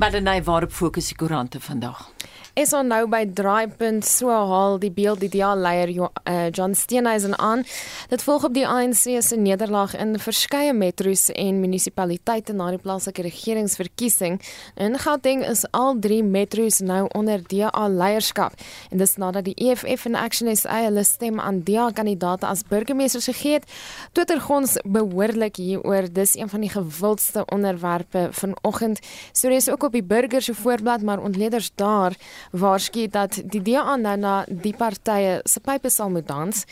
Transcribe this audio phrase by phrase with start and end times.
[0.00, 2.06] Maar dan hy waarop fokus die koerante vandag.
[2.54, 6.08] Is on nou by draaipunt so haal die beeld die DA-leier uh,
[6.50, 7.62] John Steenhuisen aan.
[8.10, 13.22] Dit volg op die ANC se nederlaag in verskeie metro's en munisipaliteite na die plaaslike
[13.22, 14.40] regeringsverkiesing.
[14.76, 18.58] In Gauteng is al drie metro's nou onder DA-leierskap
[18.90, 23.60] en dis nadat die EFF en Action SA hulle stem aan DA-kandidaate as burgemeesters gegee
[23.60, 23.68] het.
[24.12, 26.10] Twittergons behoorlik hieroor.
[26.12, 28.98] Dis een van die gewildste onderwerpe vanoggend.
[29.32, 32.16] Stories ook op die burger se voorblad, maar ontleeders daar
[32.50, 36.64] waarsku dat die DA nou na die partye se pype sal moet dans.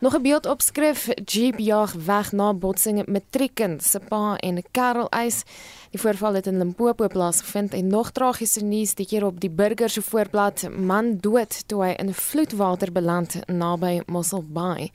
[0.00, 5.08] Nog 'n beeld opskrif Jeep jag weg na botsing met Trikken se pa en Karel
[5.08, 5.42] Eis.
[5.90, 9.88] Die voorval het in Limpopo plaasgevind en nog tragiese nuus die keer op die burger
[9.88, 14.90] se voorblad man dood toe hy in vloedwater beland naby Mossel Bay.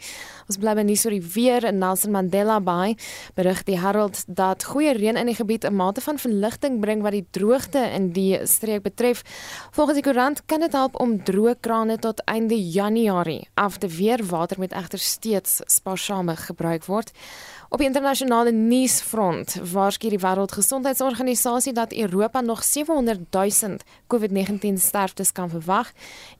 [0.46, 2.94] Ons bly by nuus oor die weer in Nelson Mandela Bay.
[3.34, 7.18] Berig die Herald dat goeie reën in die gebied 'n mate van verligting bring wat
[7.18, 9.24] die droogte in die streek betref.
[9.72, 14.26] Volgens die koerant kan dit help om droë krane tot einde Januarie af te weer.
[14.26, 17.12] Water moet egter steeds spaarsamig gebruik word.
[17.74, 23.78] Op internasionale nuusfront waarsku die Wêreldgesondheidsorganisasie dat Europa nog 700 000
[24.14, 25.92] COVID-19 sterftes kan verwag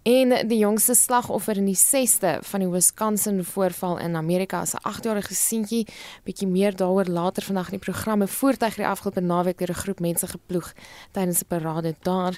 [0.04, 4.86] en die jongste slagoffer in die 6ste van die Wisconsin voorval in Amerika is 'n
[4.90, 5.88] 8-jarige seentjie.
[6.24, 10.00] Bietjie meer daaroor later vandag in die programme voertuig die afgelope naweek deur 'n groep
[10.00, 10.74] mense geploeg
[11.12, 12.38] tydens 'n parade daar.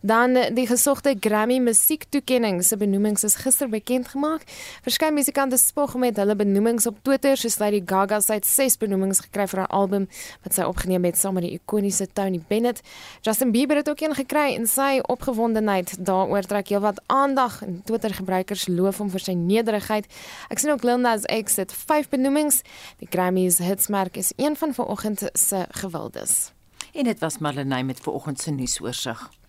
[0.00, 4.42] Dan die gesogte Grammy musiektoekenning se benoemings is gister bekend gemaak.
[4.82, 9.20] Verskeie musikante spog met hulle benoemings op Twitter soos Lady Gaga sy het 6 benoemings
[9.26, 10.06] gekry vir haar album
[10.44, 12.80] wat sy opgeneem het saam met die ikoniese Tony Bennett.
[13.26, 18.14] Justin Bieber het ook een gekry en sy opgewondenheid daaroor trek heelwat aandag en Twitter
[18.14, 20.08] gebruikers loof hom vir sy nederigheid.
[20.48, 22.62] Ek sien ook Lil Nas X het 5 benoemings.
[23.02, 26.52] Die Grammys hitsmerk is een van vanoggend se gewildes.
[26.92, 29.41] En dit was Marlenae met vanoggend se nuusoorseig.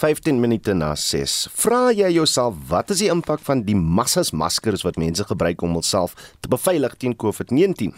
[0.00, 1.48] 15 minute na 6.
[1.52, 5.74] Vra jy jouself wat is die impak van die massas maskers wat mense gebruik om
[5.76, 7.92] hulself te beveilig teen COVID-19?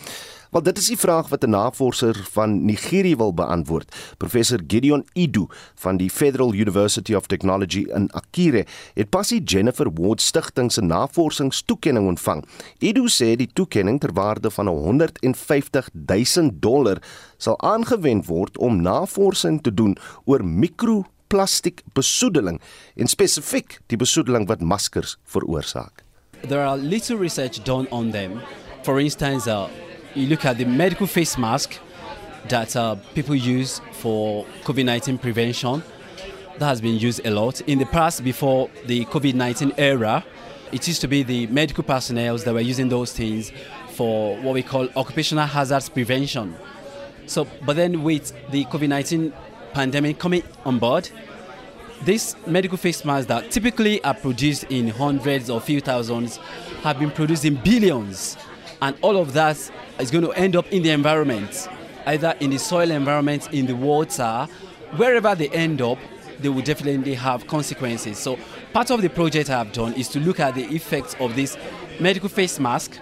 [0.53, 3.95] Wel dit is die vraag wat 'n navorser van Nigerië wil beantwoord.
[4.19, 9.89] Professor Gideon Idu van die Federal University of Technology in Akure het pas die Jennifer
[9.95, 12.45] Ward Stichting se navorsingstoekenning ontvang.
[12.79, 17.03] Idu sê die toekenning ter waarde van 150 000 dollar
[17.37, 22.61] sal aangewend word om navorsing te doen oor mikro plastiek besoedeling
[22.97, 26.05] en spesifiek die besoedeling wat maskers veroorsaak.
[26.43, 28.41] There are little research done on them.
[28.83, 29.69] For instance, uh,
[30.15, 31.79] you look at the medical face mask
[32.49, 35.83] that uh, people use for COVID 19 prevention.
[36.59, 37.61] That has been used a lot.
[37.63, 40.25] In the past, before the COVID 19 era,
[40.73, 43.53] it used to be the medical personnel that were using those things
[43.95, 46.57] for what we call occupational hazards prevention.
[47.27, 49.33] So, but then with the COVID 19
[49.73, 51.09] pandemic coming on board,
[52.05, 56.39] these medical face masks that typically are produced in hundreds or few thousands
[56.83, 58.37] have been produced in billions.
[58.81, 59.57] And all of that
[60.01, 61.69] is going to end up in the environment,
[62.07, 64.49] either in the soil environment, in the water,
[64.97, 65.99] wherever they end up,
[66.41, 68.19] they will definitely have consequences.
[68.19, 68.37] So,
[68.73, 71.57] part of the project I have done is to look at the effects of this
[72.01, 72.99] medical face mask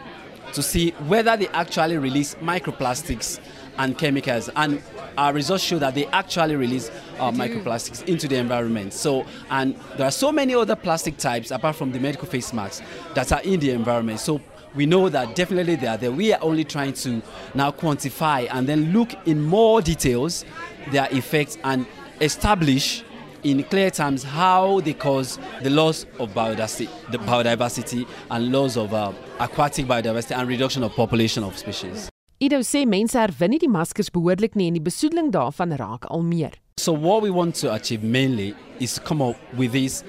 [0.52, 3.40] to see whether they actually release microplastics
[3.78, 4.50] and chemicals.
[4.56, 4.82] And
[5.16, 8.92] our results show that they actually release uh, microplastics into the environment.
[8.92, 12.84] So, and there are so many other plastic types apart from the medical face masks
[13.14, 14.20] that are in the environment.
[14.20, 14.40] So,
[14.74, 16.12] we know that definitely they are there.
[16.12, 17.20] We are only trying to
[17.54, 20.44] now quantify and then look in more details
[20.92, 21.86] their effects and
[22.20, 23.02] establish
[23.42, 28.92] in clear terms how they cause the loss of biodiversity, the biodiversity and loss of
[28.92, 32.08] uh, aquatic biodiversity and reduction of population of species.
[32.40, 36.22] Ido sê mense herwin nie die maskers behoorlik nie en die besoedeling daarvan raak al
[36.24, 36.54] meer.
[36.78, 40.02] So what we want to achieve mainly is to come up with these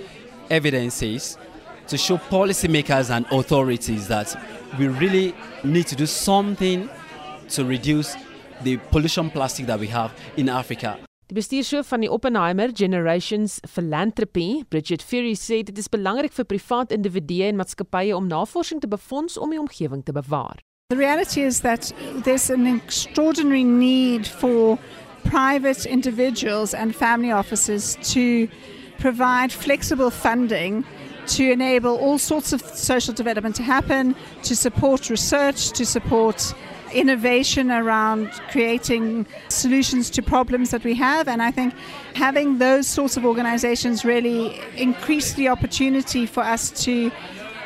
[0.50, 1.38] evidences
[1.88, 4.34] to show policymakers and authorities that
[4.80, 5.36] we really
[5.66, 6.90] need to do something
[7.50, 8.16] to reduce
[8.64, 10.98] the pollution plastic that we have in Africa.
[11.32, 16.92] Die bestuurshoof van die Oppenheimer Generations Philanthropy, Bridget Ferry sê dit is belangrik vir privaat
[16.92, 20.60] individue en maatskappye om navorsing te befonds om die omgewing te bewaar.
[20.92, 21.94] The reality is that
[22.26, 24.78] there's an extraordinary need for
[25.24, 28.52] private individuals and family offices to
[29.00, 30.84] provide flexible funding
[31.38, 36.54] to enable all sorts of social development to happen, to support research, to support
[36.94, 41.28] innovation around creating solutions to problems that we have.
[41.28, 41.74] And I think
[42.16, 47.12] having those sorts of organizations really increase the opportunity for us to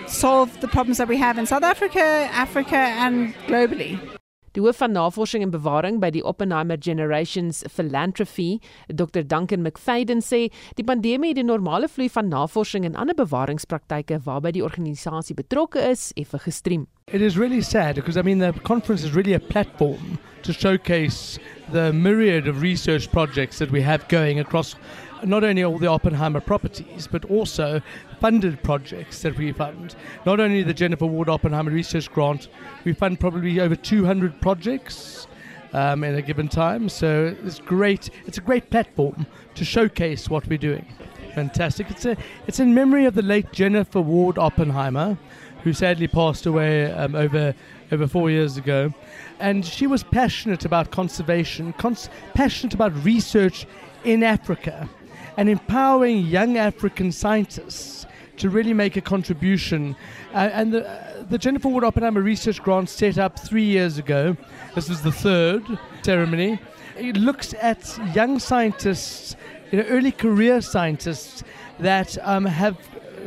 [0.07, 2.00] solve the problems that we have in South Africa,
[2.31, 4.15] Africa, and globally.
[4.56, 9.25] Die hoof van navorsing en bewaring by die Oppenheimer Generations Philanthropy, Dr.
[9.28, 10.46] Duncan McFadden sê,
[10.80, 15.84] die pandemie het die normale vloei van navorsing en ander bewaringspraktyke waarby die organisasie betrokke
[15.90, 16.88] is, effe gestrem.
[17.12, 21.38] It is really sad because I mean the conference is really a platform to showcase
[21.74, 24.78] the myriad of research projects that we have going across
[25.25, 27.81] not only all the Oppenheimer properties, but also
[28.20, 29.96] funded projects that we fund.
[30.26, 32.48] Not only the Jennifer Ward Oppenheimer Research Grant,
[32.84, 35.28] we fund probably over 200 projects
[35.74, 36.90] um, in a given time.
[36.90, 38.10] So it's great.
[38.26, 39.26] It's a great platform
[39.56, 40.86] to showcase what we're doing.
[41.34, 41.90] Fantastic.
[41.90, 42.16] It's a
[42.48, 45.18] it's in memory of the late Jennifer Ward Oppenheimer,
[45.64, 47.54] who sadly passed away um, over
[47.92, 48.94] over four years ago.
[49.40, 53.68] And she was passionate about conservation, cons- passionate about research
[54.06, 54.90] in Africa
[55.38, 58.05] and empowering young African scientists
[58.38, 59.96] to really make a contribution.
[60.34, 64.36] Uh, and the, uh, the Jennifer Wood Oppenheimer Research Grant set up three years ago.
[64.74, 65.64] This was the third
[66.04, 66.60] ceremony.
[66.98, 69.36] It looks at young scientists,
[69.72, 71.44] you know, early career scientists
[71.80, 72.78] that um, have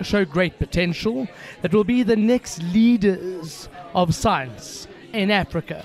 [0.03, 1.27] show great potential,
[1.63, 5.85] that will be the next leaders of science in Africa.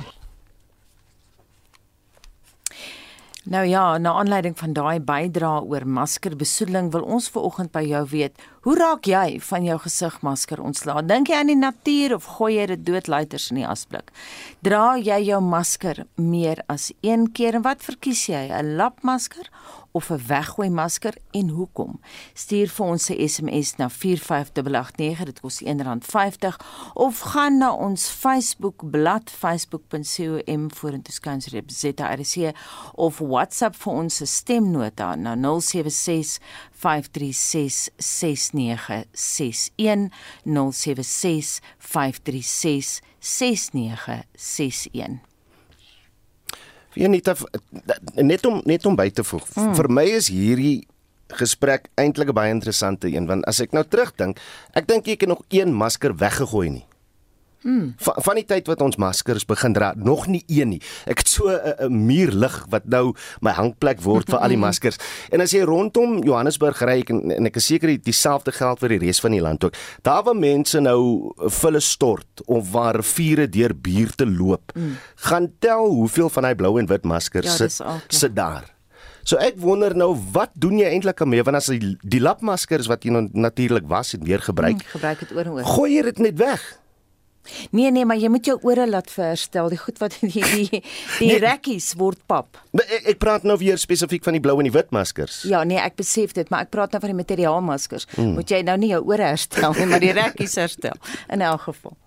[3.44, 8.40] Nou ja, na aanleiding van daai bydrae oor maskerbesoedeling wil ons veraloggend by jou weet,
[8.64, 11.04] hoe raak jy van jou gesigmasker ontslae?
[11.04, 14.14] Dink jy aan die natuur of gooi jy dit doodluiters in die asblik?
[14.64, 19.52] Dra jy jou masker meer as een keer en wat verkies jy, 'n lapmasker
[19.94, 22.00] of 'n weggooi masker en hoekom?
[22.34, 26.58] Stuur vir ons 'n SMS na 45889, dit kos R1.50
[26.94, 32.52] of gaan na ons Facebook bladsy facebook.com vorentoe skansreep ZRC
[32.94, 36.40] of WhatsApp vir ons stemnota na 076
[36.72, 40.12] 536 6961
[40.44, 45.33] 076 536 6961
[46.94, 47.30] Wie net
[48.16, 49.48] net om net om by te voeg.
[49.56, 49.76] Mm.
[49.76, 50.88] Vir my is hierdie
[51.34, 54.40] gesprek eintlik 'n baie interessante een want as ek nou terugdink,
[54.74, 56.86] ek dink ek het nog een masker weggegooi nie.
[57.64, 57.94] Mm.
[57.98, 60.82] Van, van die tyd wat ons maskers begin dra, nog nie een nie.
[61.10, 64.98] Ek het so 'n muur lig wat nou my hangplek word vir al die maskers.
[65.32, 69.02] En as jy rondom Johannesburg ry en, en ek is seker dieselfde geld vir die
[69.08, 69.74] res van die land ook.
[70.02, 74.96] Daar waar mense nou vulle stort of waar vure deur buurte loop, mm.
[75.16, 78.74] gaan tel hoeveel van hy blou en wit maskers ja, sit sit daar.
[79.24, 83.06] So ek wonder nou wat doen jy eintlik daarmee want as die, die lapmaskers wat
[83.08, 85.70] jy nou natuurlik was en weer gebruik, mm, gebruik dit oor en oor.
[85.78, 86.66] Gooi jy dit net weg.
[87.72, 89.70] Nee nee, maar jy moet jou ore laat verstel.
[89.74, 92.60] Die goed wat die die die nee, rekkies word pap.
[92.78, 95.42] Ek, ek praat nou weer spesifiek van die blou en die wit maskers.
[95.50, 98.08] Ja, nee, ek besef dit, maar ek praat nou van die materiaalmaskers.
[98.16, 98.34] Hmm.
[98.40, 100.98] Moet jy nou nie jou ore herstel nie, maar die rekkies herstel
[101.34, 101.98] in elk geval.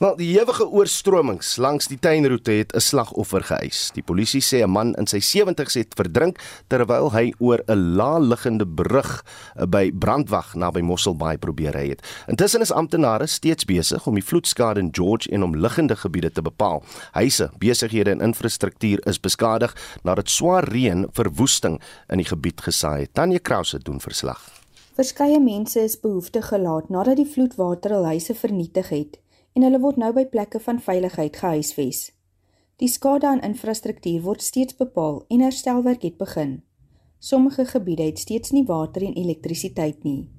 [0.00, 3.90] Wel, die ewige oorstromings langs die tuinroete het 'n slagoffer geëis.
[3.92, 6.38] Die polisie sê 'n man in sy 70's het verdrink
[6.68, 9.24] terwyl hy oor 'n laaliggende brug
[9.56, 12.24] eh, by Brandwag naby Mosselbaai probeer ry het.
[12.26, 16.82] Intussen is amptenare steeds besig om die vloedskade in George en omliggende gebiede te bepaal.
[17.12, 23.14] Huise, besighede en infrastruktuur is beskadig nadat swaar reën verwoesting in die gebied gesaai het.
[23.14, 24.40] Tanya Krause doen verslag.
[24.94, 29.18] Verskeie mense is behoeftig gelaat nadat die vloedwater hul huise vernietig het
[29.54, 32.10] en hulle word nou by plekke van veiligheid gehuisves.
[32.80, 36.60] Die skade aan infrastruktuur word steeds bepaal en herstelwerk het begin.
[37.18, 40.30] Sommige gebiede het steeds nie water en elektrisiteit nie.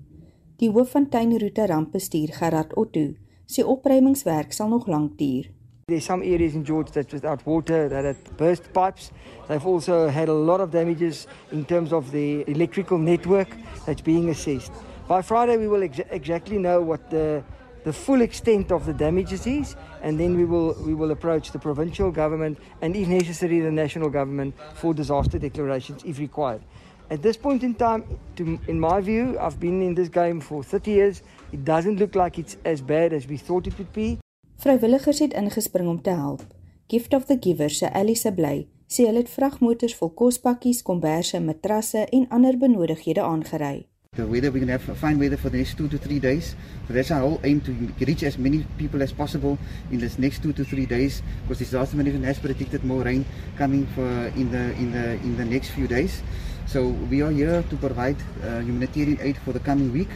[0.58, 3.12] Die hoof van tuinroete rampbestuur Gerard Otto
[3.46, 5.52] sê opruimingswerk sal nog lank duur.
[5.88, 9.12] There's some areas in George that without water that had burst pipes.
[9.48, 13.50] They've also had a lot of damages in terms of the electrical network
[13.86, 14.72] that's being assessed.
[15.08, 17.44] By Friday we will ex exactly know what the
[17.84, 21.60] the full extent of the damages is, and then we will we will approach the
[21.60, 26.62] provincial government and, if necessary, the national government for disaster declarations if required.
[27.10, 28.04] At this point in time,
[28.38, 31.22] to, in my view, I've been in this game for 30 years.
[31.52, 34.18] It doesn't look like it's as bad as we thought it would be.
[34.56, 36.42] Vrywilligers het ingespring om te help.
[36.88, 42.04] Gift of the Givers se Elise bly sê hulle het vragmotors vol kospakkies, komberse, matrasse
[42.12, 43.91] en ander benodighede aangery.
[44.14, 46.54] The weather, we're going to have fine weather for the next two to three days.
[46.86, 47.72] So that's our whole aim to
[48.04, 49.58] reach as many people as possible
[49.90, 51.24] in this next two to three days.
[51.44, 53.24] Because disaster management has predicted more rain
[53.56, 54.04] coming for
[54.36, 56.24] in the in the in the next few days.
[56.68, 60.12] So we are here to provide uh, humanitarian aid for the coming week.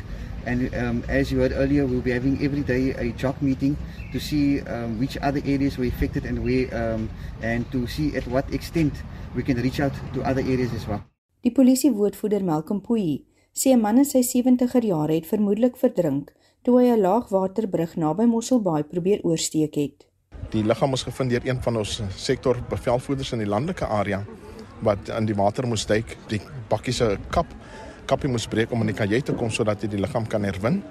[0.46, 3.78] And um, as you heard earlier, we'll be having every day a job meeting
[4.12, 7.10] to see um, which other areas were affected and where, um,
[7.42, 8.92] and to see at what extent
[9.34, 11.00] we can reach out to other areas as well.
[11.46, 13.24] Die polisie woordvoerder Malcolm Puyi
[13.56, 16.34] sê 'n man in sy 70er jare het vermoedelik verdrink
[16.64, 20.08] toe hy 'n laagwaterbrug naby Mosselbaai probeer oorsteek het.
[20.52, 24.26] Die liggaam is gevind deur een van ons sektor bevelvoerders in die landelike area
[24.82, 26.18] wat in die water moes duik.
[26.28, 27.48] Die bakkie se kap
[28.06, 30.84] kappie moes breek om in die kajuit te kom sodat hy die liggaam kan herwin.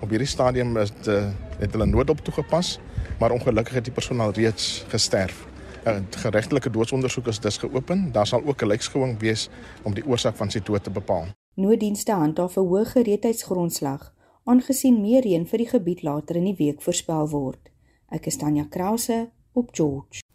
[0.00, 2.78] Op hierdie stadium is uh, het hulle noodop toegepas,
[3.20, 5.46] maar ongelukkig het die persoon al reeds gesterf.
[5.86, 8.12] 'n Geregtelike doodsondersoek is dus geopen.
[8.12, 9.48] Daar sal ook 'n lijksgewing wees
[9.82, 11.37] om die oorsaak van sy dood te bepaal.
[11.58, 14.02] Nooddienste handhaaf 'n hoë gereedheidsgrondslag
[14.50, 17.70] aangesien meer reën vir die gebied later in die week voorspel word.
[18.14, 20.27] Ek is Tanya Krause op George.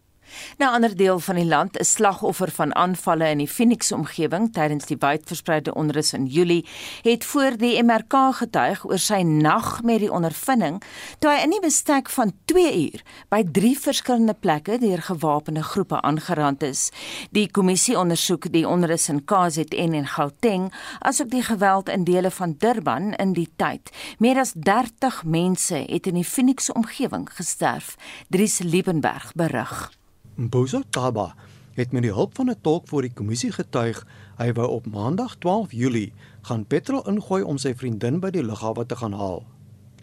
[0.57, 4.85] 'n ander deel van die land is slagoffer van aanvalle in die Phoenix omgewing tydens
[4.85, 6.65] die wydverspreide onrus in Julie,
[7.01, 10.81] het voor die MRK getuig oor sy nag met die ondervinding
[11.19, 16.01] toe hy in die bestek van 2 uur by 3 verskillende plekke deur gewapende groepe
[16.01, 16.89] aangerand is.
[17.31, 22.55] Die kommissie ondersoek die onrus in KZN en Gauteng, asook die geweld in dele van
[22.57, 23.91] Durban in die tyd.
[24.19, 27.95] Meer as 30 mense het in die Phoenix omgewing gesterf,
[28.29, 29.91] Dries Liebenberg berig.
[30.35, 31.35] Mbozo Taba
[31.73, 35.35] het met die hulp van 'n tolk voor die kommissie getuig hy wou op Maandag
[35.35, 39.45] 12 Julie gaan petrol ingooi om sy vriendin by die lughawe te gaan haal.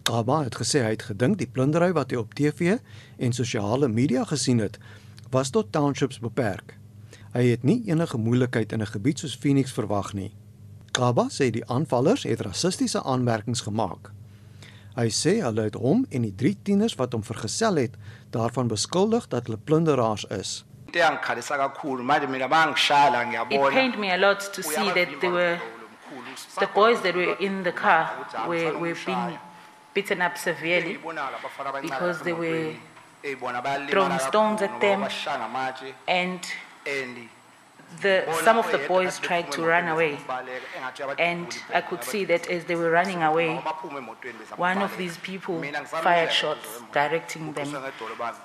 [0.01, 2.77] Taba het gesê hy het gedink die plundering wat hy op TV
[3.17, 4.79] en sosiale media gesien het,
[5.29, 6.77] was tot townships beperk.
[7.33, 10.31] Hy het nie enige moeilikheid in 'n gebied soos Phoenix verwag nie.
[10.91, 14.11] Taba sê die aanvallers het rassistiese aanmerkings gemaak.
[14.95, 17.93] Hy sê hulle het hom en die drie tieners wat hom vergesel het,
[18.35, 20.65] daarvan beskuldig dat hulle plunderaars is.
[20.91, 20.99] It
[23.71, 25.59] pained me a lot to see that there were
[26.59, 29.39] the boys that were in the car were, were being
[29.93, 30.99] beaten up severely
[31.81, 32.73] because they were
[33.89, 35.07] throwing stones at them
[36.07, 36.39] and
[37.99, 40.17] the some of the boys tried to run away
[41.19, 43.59] and i could see that as they were running away
[44.57, 47.69] one of these people fired shots directing them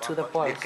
[0.01, 0.57] to the boys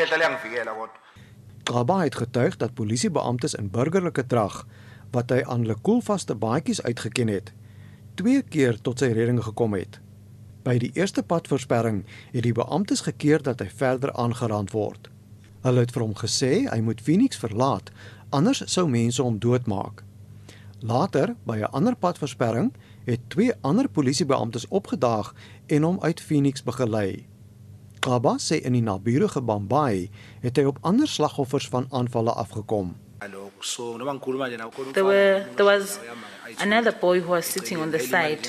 [1.71, 4.67] Graba het getuig dat polisiebeamptes in burgerlike drag
[5.15, 7.53] wat hy aan hulle koelvaste baadjies uitgeken het,
[8.19, 10.01] twee keer tot sy redding gekom het.
[10.67, 15.09] By die eerste padversperring het die beamptes gekeer dat hy verder aangerand word.
[15.63, 17.91] Hulle het vir hom gesê hy moet Phoenix verlaat
[18.31, 20.05] anders sou mense hom doodmaak.
[20.81, 22.73] Later, by 'n ander padversperring,
[23.05, 25.35] het twee ander polisiebeamptes opgedaag
[25.67, 27.27] en hom uit Phoenix begelei.
[28.01, 30.11] Kaba sê in die naburige Bambai
[30.41, 32.97] het hy op ander slagoffers van aanvalle afgekom.
[34.93, 35.99] there were there was
[36.59, 38.49] another boy who was sitting on the side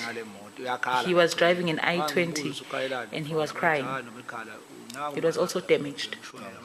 [1.06, 2.64] he was driving an i20
[3.12, 3.86] and he was crying
[5.16, 6.18] it was also damaged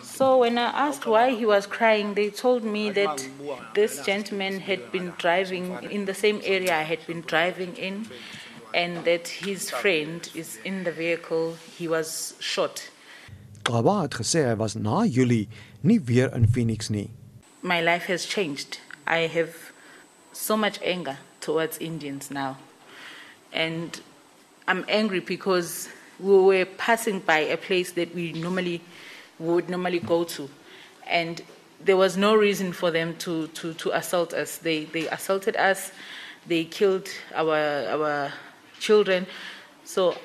[0.02, 3.28] So when I asked why he was crying, they told me that
[3.74, 8.06] this gentleman had been driving in the same area I had been driving in,
[8.72, 11.56] and that his friend is in the vehicle.
[11.76, 12.88] He was shot.
[13.64, 15.48] Kawa het gesê hy was na Julie
[15.82, 17.10] nie weer in Phoenix nie.
[17.62, 18.78] My life has changed.
[19.06, 19.72] I have
[20.32, 22.56] so much anger towards Indians now.
[23.52, 24.00] And
[24.68, 28.80] I'm angry because we were passing by a place that we normally
[29.38, 30.48] would normally go to.
[31.06, 31.42] And
[31.84, 34.58] there was no reason for them to, to, to assault us.
[34.58, 35.92] They, they assaulted us,
[36.46, 38.32] they killed our, our
[38.80, 39.26] children.
[39.84, 40.16] So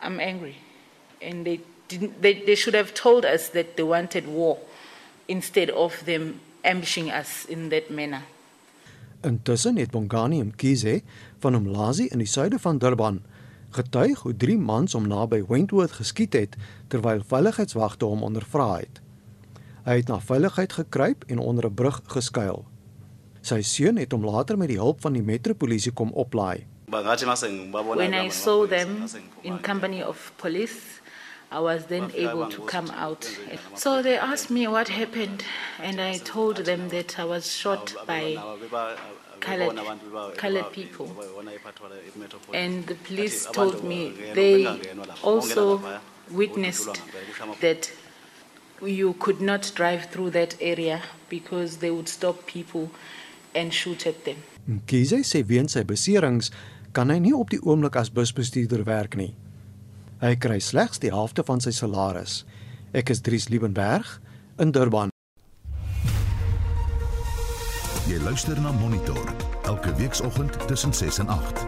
[0.00, 0.56] I'm angry.
[1.20, 4.58] And they, didn't, they, they should have told us that they wanted war
[5.28, 8.22] instead of them ambushing us in that manner.
[9.22, 11.02] Intussen het Bongani Mkhize
[11.38, 13.22] van Umlazi in die suide van Durban
[13.70, 16.56] getuig hoe drie mans hom naby Wentworth geskiet het
[16.88, 19.00] terwyl veiligheidswagte hom ondervra het.
[19.86, 22.64] Hy het na veiligheid gekruip en onder 'n brug geskuil.
[23.40, 26.66] Sy seun het hom later met die hulp van die metropolisie kom oplaai.
[26.90, 29.06] When I saw them
[29.42, 31.00] in company of police,
[31.52, 33.26] I was then able to come out.
[33.74, 35.44] So they asked me what happened,
[35.82, 38.38] and I told them that I was shot by
[39.40, 39.78] colored,
[40.36, 41.08] colored people.
[42.52, 44.66] And the police told me they
[45.22, 45.80] also
[46.30, 47.00] witnessed
[47.60, 47.90] that
[48.82, 52.90] you could not drive through that area because they would stop people
[53.54, 54.36] and shoot at them.
[54.86, 56.50] Kiese sê weens sy beserings
[56.94, 59.32] kan hy nie op die oomblik as busbestuurder werk nie.
[60.22, 62.44] Hy kry slegs die helfte van sy salaris.
[62.94, 64.18] Ek is Dries Liebenberg
[64.60, 65.09] in Durban.
[68.30, 69.34] Luister na Monitor
[69.66, 71.64] elke weekoggend tussen 6 en 8.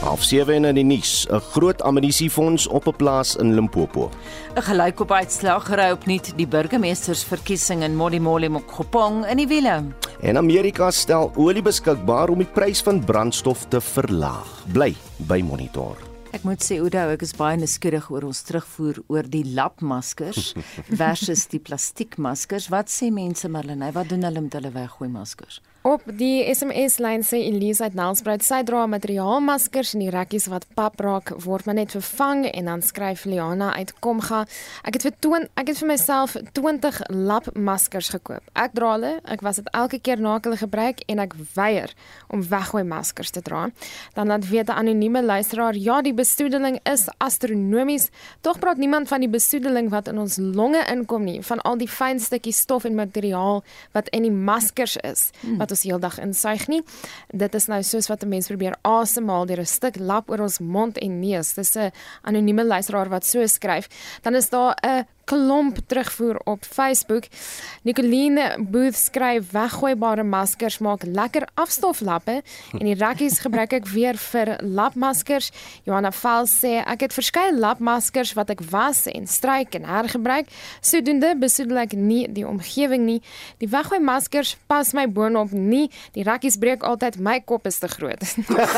[0.00, 4.10] Half 7 in die nuus, 'n groot amnisiefonds op 'n plaas in Limpopo.
[4.54, 9.84] 'n Gelykop uitslag ry opnuut die burgemeestersverkiesing in Modimolle Mokgopong in die wiele.
[10.20, 14.62] En Amerika stel olie beskikbaar om die prys van brandstof te verlaag.
[14.72, 16.05] Bly by Monitor.
[16.36, 20.50] Ek moet sê Oudo, ek is baie nuuskierig oor ons terugvoer oor die lapmaskers
[21.02, 22.66] versus die plastiekmaskers.
[22.74, 23.94] Wat sê mense Marlenae?
[23.96, 25.62] Wat doen hulle met hulle weggooi maskers?
[25.86, 30.64] Op die SMS lyn sê Elise uit Nelspruit sy dra materiaalmaskers en die rekkies wat
[30.74, 34.40] pap raak word maar net vervang en dan skryf Liana uit Komga
[34.82, 38.42] ek het vir toon ek het vir myself 20 lapmaskers gekoop.
[38.58, 41.94] Ek dra hulle, ek was dit elke keer na ek hulle gebruik en ek weier
[42.34, 43.68] om weggooi maskers te dra.
[44.18, 48.10] Dan laat weet 'n anonieme luisteraar ja die besoedeling is astronomies.
[48.40, 51.88] Tog praat niemand van die besoedeling wat in ons longe inkom nie, van al die
[51.88, 53.62] fyn stukkies stof en materiaal
[53.92, 56.82] wat in die maskers is wat ons heeldag insuig nie.
[57.36, 60.58] Dit is nou soos wat 'n mens probeer asemhaal deur 'n stuk lap oor ons
[60.58, 61.54] mond en neus.
[61.54, 61.92] Dis 'n
[62.22, 63.88] anonieme luisteraar wat so skryf.
[64.22, 67.24] Dan is daar 'n klomp terugvoer op Facebook.
[67.82, 72.36] Nicoline Booth skryf weggooibare maskers maak lekker afstoflappe
[72.78, 75.50] en die rekkies gebruik ek weer vir lapmaskers.
[75.88, 80.52] Johanna Val sê ek het verskeie lapmaskers wat ek was en stryk en hergebruik.
[80.80, 83.18] Sodoende besoedel ek nie die omgewing nie.
[83.62, 85.88] Die weggooi maskers pas my boonop nie.
[86.14, 88.22] Die rekkies breek altyd my kop is te groot.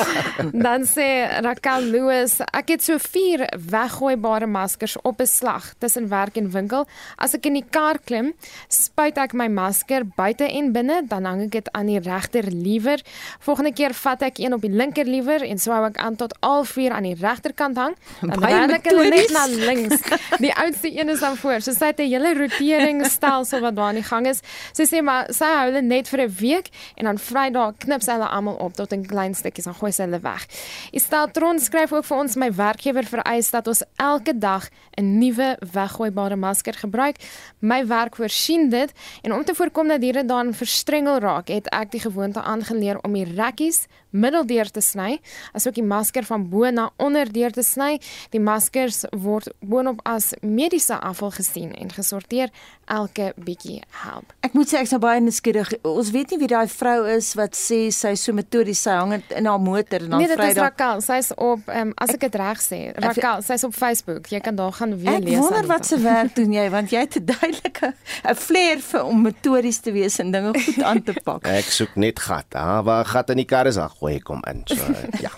[0.64, 1.08] Dan sê
[1.44, 6.86] Raquel Lewis ek het so 4 weggooibare maskers op 'n slag tussen werk en winkel.
[7.16, 8.32] As ek in die kar klim,
[8.68, 13.02] spuit ek my masker buite en binne, dan hang ek dit aan die regter liewer.
[13.44, 16.64] Volgende keer vat ek een op die linker liewer en sou ek aan tot al
[16.64, 17.96] vier aan die regterkant hang.
[18.20, 20.02] Dan ry ek hulle net na links.
[20.38, 21.60] Die oudste een is dan voor.
[21.64, 24.40] So sy het 'n hele roteringsstelsel wat daar aan die gang is.
[24.72, 28.12] Sy sê maar sy hou hulle net vir 'n week en dan Vrydag knip sy
[28.12, 30.46] hulle almal op tot in klein stukkies en gooi sy hulle weg.
[30.92, 34.68] Isteltron skryf ook vir ons my werkgewer vereis dat ons elke dag
[34.98, 37.16] 'n nuwe weggooibare masker gebruik.
[37.60, 38.92] My werk voorsien dit
[39.22, 43.12] en om te voorkom dat diere dan verstrengel raak, het ek die gewoonte aangeleer om
[43.12, 45.18] die rekkies middeldeur te sny,
[45.52, 47.98] asook die masker van bo na onder deur te sny.
[48.32, 52.48] Die maskers word boonop as mediese afval gesien en gesorteer.
[52.88, 54.32] Elke bietjie help.
[54.40, 55.74] Ek moet sê ek's nou baie nuuskierig.
[55.84, 59.18] Ons weet nie wie daai vrou is wat sê sy is so metodies, sy hang
[59.36, 60.70] in haar motor en dan Nee, dit is Vrydag.
[60.70, 61.00] Raquel.
[61.04, 64.26] Sy's op um, as ek dit reg sê, Raquel, sy's op Facebook.
[64.32, 65.36] Jy kan daar gaan weer Ek lees.
[65.36, 65.74] wonder Anita.
[65.74, 67.92] wat se werk doen jy want jy het 'n duidelike
[68.24, 71.46] 'n flair vir om metodies te wees en dinge goed aan te pak.
[71.60, 72.54] Ek soek net gat.
[72.54, 74.62] Ah, waar gat in die kar is, ag, gooi kom in.
[74.66, 74.82] So
[75.26, 75.32] ja.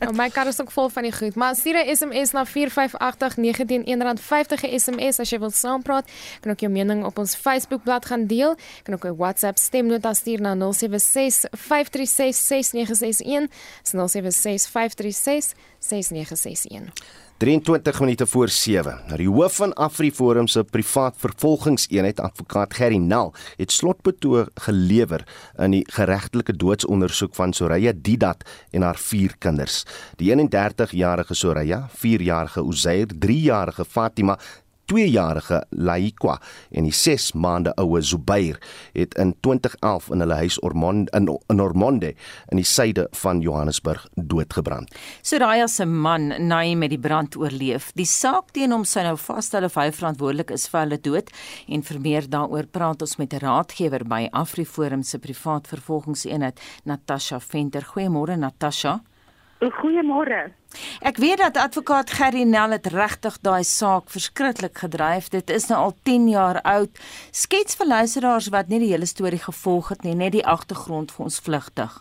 [0.00, 1.34] Ja, my kar is ook vol van die goed.
[1.34, 6.10] Maar stuur 'n SMS na 45891 R50 'n SMS as jy wil saampraat.
[6.40, 8.56] Kan ook jou mening op ons Facebookblad gaan deel.
[8.82, 12.36] Kan ook 'n WhatsApp stemnota stuur na 076 536
[15.78, 17.21] 6961.
[17.42, 17.72] 076 536 6961.
[17.92, 19.00] 23 minute voor 7.
[19.06, 25.24] Nou die hoof van AfriForum se privaat vervolgingseenheid, advokaat Gerry Nel, het slotbetoog gelewer
[25.58, 29.82] in die geregtelike doodsondersoek van Soraya Didat en haar vier kinders.
[30.22, 34.38] Die 31-jarige Soraya, 4-jarige Uzair, 3-jarige Fatima
[34.90, 36.38] 2-jarige Laikwa
[36.70, 38.58] en die 6 maande oue Zubair
[38.92, 42.14] het in 2011 in hulle huis Ormond in, in Ormonde
[42.50, 44.90] in die suide van Johannesburg doodgebrand.
[45.22, 47.90] Soraya se man Naim het die brand oorleef.
[47.98, 51.32] Die saak teen hom sou nou vasstel of hy verantwoordelik is vir hulle dood
[51.68, 57.40] en vir meer daaroor praat ons met 'n raadgewer by AfriForum se privaat vervolgingseenheid Natasha
[57.40, 57.82] Venter.
[57.82, 59.00] Goeiemôre Natasha.
[59.70, 60.50] Goeiemôre.
[61.00, 65.28] Ek weet dat advokaat Gerry Nel het regtig daai saak verskriklik gedryf.
[65.28, 67.02] Dit is nou al 10 jaar oud.
[67.30, 71.24] Skets vir luisteraars wat nie die hele storie gevolg het nie, net die agtergrond vir
[71.28, 72.00] ons vlugtig.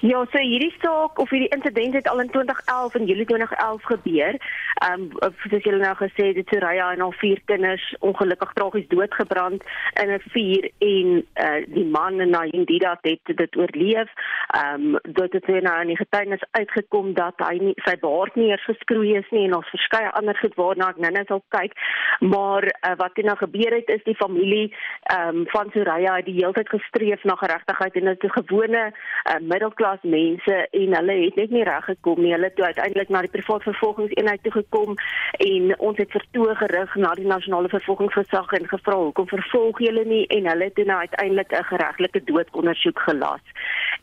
[0.00, 4.36] Ja, so hierdie saak of hierdie insident het al in 2011 in Julie 2011 gebeur.
[4.78, 8.86] Ehm um, soos julle nou gesê het, het Soraya en haar vier kinders ongelukkig tragies
[8.88, 9.64] doodgebrand
[10.02, 11.08] in 'n vuur en
[11.46, 14.12] uh, die man en Naim Didat het dit oorleef.
[14.54, 18.34] Ehm um, dit het weer nou in die getuienis uitgekom dat hy nie sy baard
[18.34, 21.74] nie eers geskroei is nie en ons verskeie ander goed waarna ek nou-nou sal kyk.
[22.20, 26.30] Maar uh, wat het nou gebeur het is die familie ehm um, van Soraya het
[26.30, 28.92] die hele tyd gestreef na geregtigheid en dit is 'n gewone
[29.28, 32.32] uh, middelklas mense en hulle het net nie reg gekom nie.
[32.32, 34.96] Hulle toe uiteindelik na die privaat vervolgingseenheid toe gekom
[35.44, 40.24] en ons het vertoog gerig na die nasionale vervolgingsgesag en gevra hoekom vervolg julle nie
[40.34, 43.44] en hulle het nou uiteindelik 'n geregtelike doodondersoek gelas.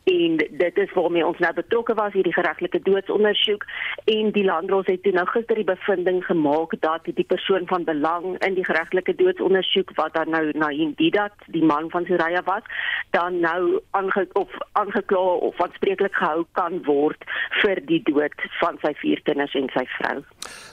[0.04, 3.66] En dit is waarmee ons nou betrokke was hierdie geregtelike doodsondersoek
[4.06, 8.38] en die landdros het toe nou gister die bevinding gemaak dat die persoon van belang
[8.44, 12.64] in die geregtelike doodsondersoek wat dan nou Naim Didat, die man van Soraya was,
[13.10, 17.24] dan nou aange of aangekla of aanspreeklik gehou kan word
[17.62, 20.20] vir die dood van sy vier kinders en sy vrou.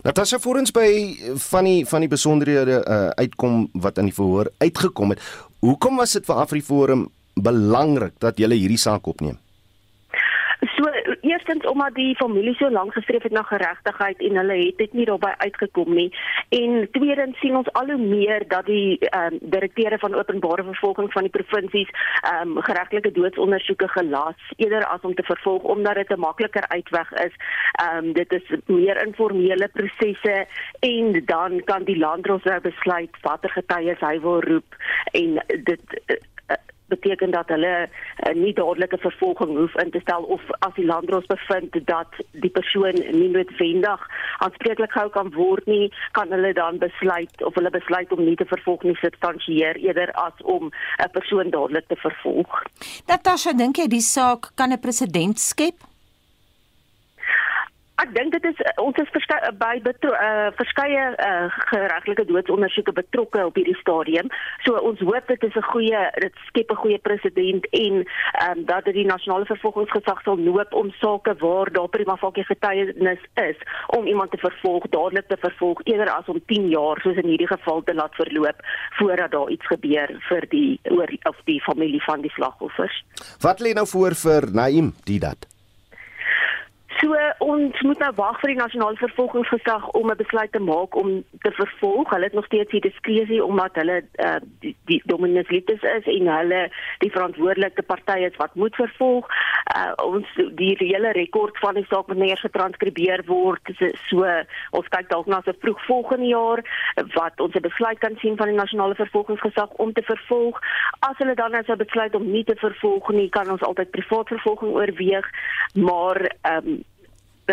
[0.04, 0.88] Natasha voor ons by
[1.50, 5.24] van die van die besonderhede uh, uitkom wat in die verhoor uitgekom het.
[5.62, 9.38] Hoekom was dit vir AfriForum belangrik dat julle hierdie saak opneem?
[11.22, 15.04] Eerstens omdat die familie so lank gestreef het na geregtigheid en hulle het dit nie
[15.06, 16.08] daarbey uitgekom nie.
[16.48, 21.12] En tweedens sien ons al hoe meer dat die ehm um, direkteure van openbare vervolging
[21.12, 26.10] van die provinsies ehm um, geregtelike doodsondersoeke gelas eerder as om te vervolg omdat dit
[26.10, 27.34] 'n makliker uitweg is.
[27.72, 30.46] Ehm um, dit is meer informele prosesse
[30.80, 34.76] en dan kan die landdros nou besluit watter getuies hy wil roep
[35.12, 35.98] en dit
[37.02, 41.26] beteken dat hulle uh, nie dadelike vervolging hoef in te stel of as die landdros
[41.26, 44.06] bevind dat die persoon nie noodwendig
[44.44, 48.48] aanspreeklik gehou kan word nie, kan hulle dan besluit of hulle besluit om nie te
[48.48, 52.62] vervolg nie substansieer eerder as om 'n persoon dadelik te vervolg.
[53.06, 55.91] Natasha, dink jy die saak kan 'n presedent skep?
[58.02, 63.58] Ek dink dit is ons is verskeie by uh, verskeie uh, geregtelike doodsondersoeke betrokke op
[63.60, 64.30] hierdie stadium.
[64.64, 67.94] So ons hoop dit is 'n goeie dit skep 'n goeie presedent en
[68.46, 73.22] um, dat dit die nasionale vervolgingsgesag sal loop om sake waar daar prima facie getuienis
[73.34, 77.30] is om iemand te vervolg, dadelik te vervolg eerder as om 10 jaar soos in
[77.30, 78.58] hierdie geval te laat verloop
[78.98, 83.04] voordat daar iets gebeur vir die oor of die familie van die slagoffers.
[83.40, 85.51] Wat lê nou voor vir Naim Didat?
[87.00, 91.24] So ons moet nou wag vir die nasionale vervolgingsgesag om 'n besluit te maak om
[91.40, 92.10] te vervolg.
[92.10, 96.26] Hulle het nog steeds die diskresie omdat hulle uh, die, die dominus litis is en
[96.26, 99.26] hulle die verantwoordelike party is wat moet vervolg.
[99.76, 103.62] Uh, ons die hele rekord van die saak moet eers getranskribeer word.
[104.08, 104.26] So
[104.70, 106.64] ons kyk dalk na se vroeg volgende jaar
[107.14, 110.60] wat ons 'n besluit kan sien van die nasionale vervolgingsgesag om te vervolg.
[111.00, 114.28] As hulle dan nou sou besluit om nie te vervolg nie, kan ons altyd privaat
[114.28, 115.30] vervolging oorweeg,
[115.74, 116.81] maar um,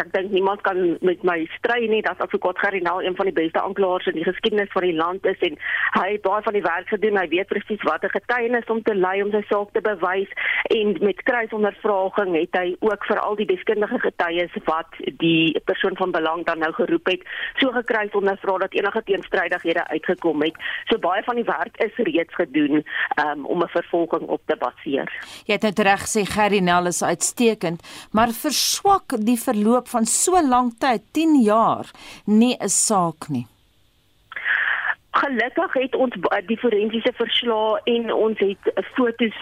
[0.02, 2.02] ek dink niemand kan met my stry nie.
[2.06, 5.40] Dat advokaat Garinal een van die beste aanklaers in die geskiedenis van die land is
[5.48, 5.58] en
[5.98, 7.20] hy het baie van die werk gedoen.
[7.20, 10.32] Hy weet presies wat 'n getuienis om te lei om sy saak te bewys
[10.78, 16.12] en met kruisondervraging het hy ook vir al die deskundige getuies wat die persoon van
[16.12, 17.22] belang dan nou geroep het
[17.58, 20.56] so gekruis ondervra dat enige teenstrydighede uitgekom het.
[20.86, 22.84] So baie van die werk is reeds gedoen
[23.24, 25.10] um, om 'n vervolging op te baseer.
[25.46, 27.82] Jy het net reg sê Garinal is uitstekend
[28.12, 31.92] maar verswak die verloop van so lank tyd, 10 jaar,
[32.26, 33.48] nie 'n saak nie.
[35.20, 36.16] Gelukkig het ons
[36.48, 39.36] die forensiese verslae en ons het fotos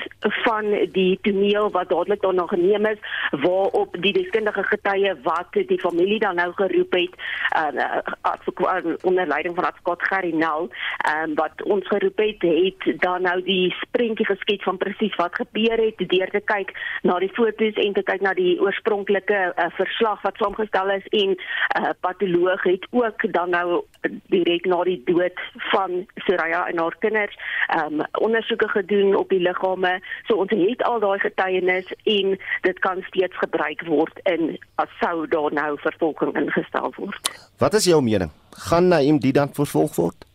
[0.44, 3.02] van die toneel wat dadelik daarna geneem is
[3.44, 7.14] waarop die deskundige getuie wat die familie dan nou geroep het
[7.58, 10.70] uh, onder leiding van advokaat Gary Nel
[11.12, 15.78] um, wat ons geroep het het dan nou die prentjie geskets van presies wat gebeur
[15.78, 20.22] het deur te kyk na die fotos en te kyk na die oorspronklike uh, verslag
[20.26, 23.84] wat saamgestel is en uh, patoloog het ook dan nou
[24.34, 29.40] direk na die dood van Soraya en haar kinders ehm um, ondersoeke gedoen op die
[29.40, 30.00] liggame.
[30.28, 35.28] So ons het al daai getuienis en dit kan steeds gebruik word in as sou
[35.28, 37.50] daar nou vervolging ingestel word.
[37.58, 38.32] Wat is jou mening?
[38.70, 40.27] Gaan Naim die dan vervolg word?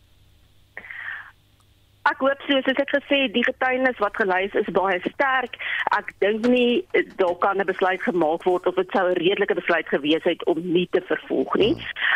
[2.09, 5.55] Ek hoop so soos ek gesê die getuienis wat gelys is baie sterk.
[5.95, 6.83] Ek dink nie
[7.21, 10.59] daar kan 'n besluit gemaak word of dit sou 'n redelike besluit gewees het om
[10.59, 11.73] nie te vervolg nie.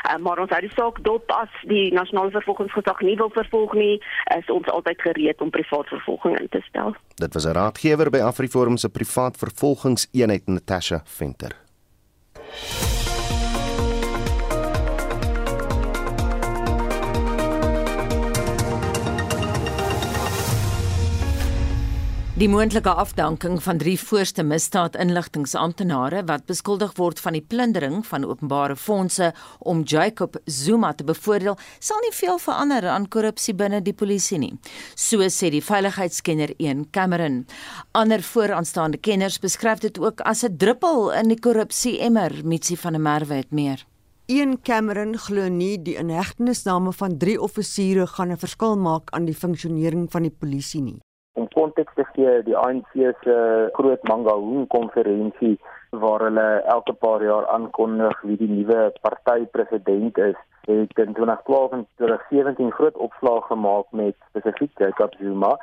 [0.09, 4.01] Uh, maar ons hou die saak dop as die nasionale vervolgingsgesag nie wil vervolg nie,
[4.37, 6.95] is ons altyd gereed om privaat vervolging in te stel.
[7.15, 11.55] Dit was 'n raadgewer by Afriforum se privaat vervolgingseenheid Natasha Venter.
[22.37, 28.75] Die moontlike afdanking van drie voorste misdaad-inligtingsamptenare wat beskuldig word van die plundering van openbare
[28.77, 34.37] fondse om Jacob Zuma te bevoordeel, sal nie veel verander aan korrupsie binne die polisie
[34.37, 34.51] nie.
[34.93, 37.39] So sê die veiligheidskenner 1 Cameron.
[37.97, 43.01] Ander vooraanstaande kenners beskryf dit ook as 'n druppel in die korrupsie-emmer, Mitsi van der
[43.01, 43.85] Merwe het meer.
[44.27, 49.35] Ian Cameron glo nie die inhegtenisname van drie offisiere gaan 'n verskil maak aan die
[49.35, 51.01] funksionering van die polisie nie
[51.57, 52.93] konteks te gee, die ANC
[53.23, 53.37] se
[53.79, 55.55] groot Mangaung konferensie
[56.03, 61.85] waar hulle elke paar jaar aankondig wie die nuwe partypresident is, het in 2012 en
[62.01, 65.55] 2017 groot opslag gemaak met spesifiek Jacob Zuma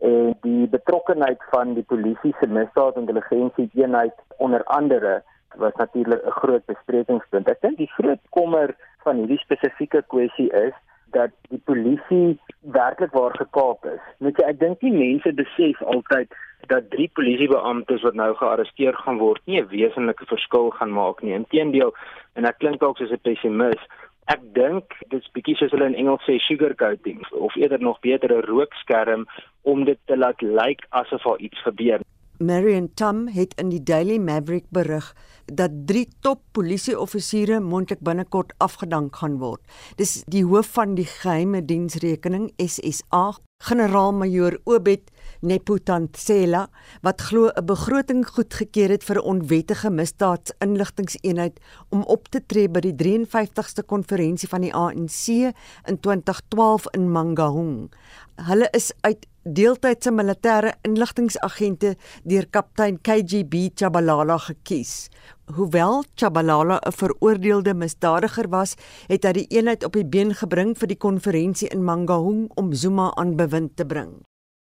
[0.00, 5.22] en die betrokkenheid van die polisie se misdaadintelligensie eenheid onder andere
[5.56, 7.48] was natuurlik 'n groot besprekingspunt.
[7.48, 10.74] Ek dink die groot kommer van hierdie spesifieke kwessie is
[11.12, 14.00] dat die polisie werklik waar gekaap is.
[14.18, 16.32] Net ek dink die mense besef altyd
[16.68, 21.34] dat drie polisiebeamptes wat nou gearresteer gaan word nie 'n wesenlike verskil gaan maak nie.
[21.34, 21.94] Inteendeel,
[22.34, 23.80] en ek klink dalk soos 'n pessimis,
[24.26, 28.46] ek dink dit's bietjie soos hulle in Engels sê sugarcoating of eerder nog beter 'n
[28.46, 29.26] rookskerm
[29.62, 32.00] om dit te laat lyk asof daar iets gebeur.
[32.40, 35.10] Marion Tum het in die Daily Maverick berig
[35.44, 39.60] dat 3 top polisieoffisiere moontlik binnekort afgedank gaan word.
[40.00, 46.66] Dis die hoof van die geheime diensrekening SSA, generaal-majoor Obed Nepotantsela
[47.04, 52.80] wat glo 'n begroting goedgekeur het vir 'n onwettige misdaadsinligtingseenheid om op te tree by
[52.80, 55.52] die 53ste konferensie van die ANC
[55.84, 57.92] in 2012 in Mangaung.
[58.36, 65.08] Hulle is uit deeltydse militêre inligtingagente deur kaptein KGB Chabalala gekies.
[65.56, 70.88] Hoewel Chabalala 'n veroordeelde misdadiger was, het hy die eenheid op die been gebring vir
[70.88, 74.12] die konferensie in Mangaung om Zuma aan bewind te bring.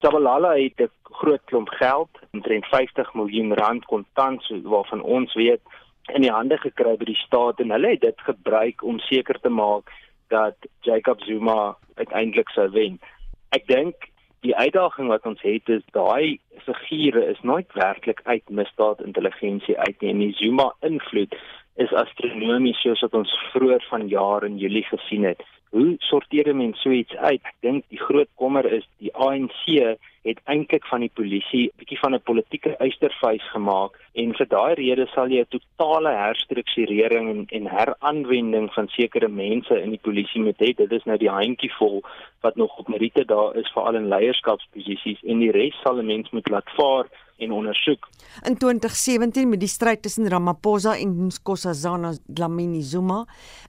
[0.04, 5.62] Chabalala het 'n groot klomp geld, omtrent 50 miljoen rand kontant waarvan ons weet
[6.13, 9.50] in die hande gekry by die staat en hulle het dit gebruik om seker te
[9.50, 9.91] maak
[10.28, 13.00] dat Jacob Zuma uiteindelik sou wen.
[13.50, 13.95] Ek dink
[14.45, 16.39] die uitdaging wat ons het is daai
[16.88, 21.36] figure is nooit werklik uit misdaad intelligensie uit nie en die Zuma invloed
[21.81, 25.41] is astronomies soos wat ons vroeër van jaar in Julie gesien het.
[25.75, 27.41] Hoe sorteer 'n mens so iets uit?
[27.43, 32.16] Ek dink die groot kommer is die ANC het eintlik van die polisie bietjie van
[32.16, 37.66] 'n politieke uistervuis gemaak en vir daai rede sal jy 'n totale herstrukturering en, en
[37.78, 40.74] heraanwending van sekere mense in die polisie moet hê.
[40.74, 42.04] Dit is nou die handjievol
[42.42, 46.30] wat nog op meriete daar is veral in leierskapsposisies en die res sal 'n mens
[46.30, 47.06] moet laat vaar
[47.38, 48.08] en ondersoek.
[48.44, 53.26] In 2017 met die stryd tussen Ramaphosa en Nkosazana Dlamini Zuma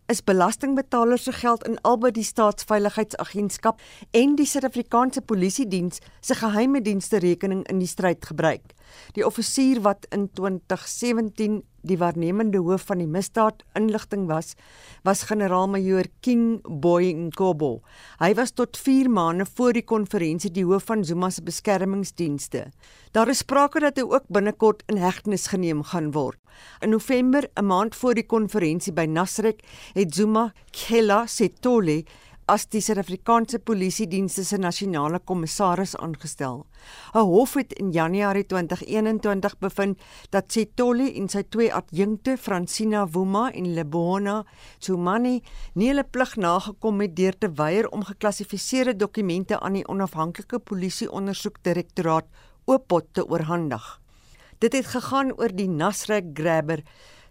[0.07, 6.80] is belastingbetalers se geld in albei die staatsveiligheidsagentskap en die Suid-Afrikaanse Polisie Diens se geheime
[6.80, 8.74] dienste rekening in die stryd gebruik.
[9.16, 14.54] Die offisier wat in 2017 die waarnemende hoof van die misdaad inligting was,
[15.06, 17.80] was generaal-majoor King Boy Nkobo.
[18.18, 22.66] Hy was tot 4 maande voor die konferensie die hoof van Zuma se beskermingsdienste.
[23.14, 26.38] Daar is sprake dat hy ook binnekort in hegtenis geneem gaan word.
[26.80, 29.62] In November, 'n maand voor die konferensie by Nasrek,
[29.94, 32.04] het Zuma Kela Setole
[32.46, 36.64] as die Suid-Afrikaanse Polisie Dienste se nasionale kommissaris aangestel.
[37.14, 39.98] 'n Hof het in Januarie 2021 bevind
[40.30, 44.44] dat Setoli en sy twee adjunkte, Francina Wuma en Lebona
[44.78, 45.42] Tsumani,
[45.74, 51.11] nie hulle plig nagekom het deur te weier om geklassifiseerde dokumente aan die onafhanklike polisie
[51.11, 52.26] ondersoekdirektoraat
[52.66, 54.00] Oopot te oorhandig.
[54.59, 56.82] Dit het gegaan oor die Nasrek Grabber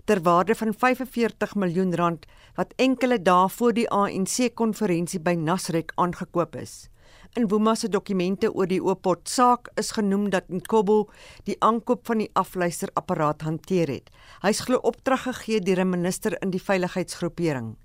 [0.05, 5.91] ter waarde van 45 miljoen rand wat enkele dae voor die ANC konferensie by Nasrek
[5.95, 6.89] aangekoop is.
[7.35, 11.09] In Wuma se dokumente oor die Oopot saak is genoem dat Nkobo
[11.43, 14.11] die aankoop van die afluisterapparaat hanteer het.
[14.45, 17.75] Hy's glo opdrag gegee deur 'n minister in die veiligheidsgroepering.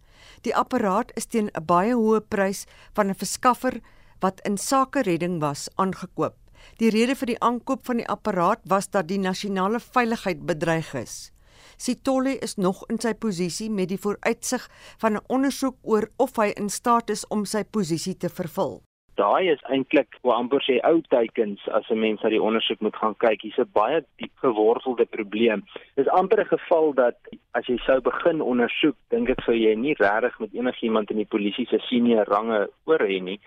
[0.42, 3.80] Die apparaat is teen 'n baie hoë prys van 'n verskaffer
[4.20, 6.36] wat in sake redding was aangekoop.
[6.78, 11.32] Die rede vir die aankoop van die apparaat was dat die nasionale veiligheid bedreig is.
[11.80, 14.66] Sitolle is nog in sy posisie met die vooruitsig
[15.00, 18.82] van 'n ondersoek oor of hy in staat is om sy posisie te vervul.
[19.14, 22.96] Daai is eintlik hoe amper sê ou teikens as 'n mens na die ondersoek moet
[22.96, 23.40] gaan kyk.
[23.42, 25.64] Hier's 'n baie diep gewortelde probleem.
[25.96, 27.16] Dis amper 'n geval dat
[27.54, 31.32] as jy sou begin ondersoek, dink ek sou jy nie regtig met enigiemand in die
[31.34, 33.40] polisie se senior range oor hê nie.